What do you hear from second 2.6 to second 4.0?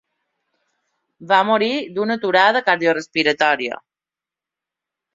cardiorespiratòria.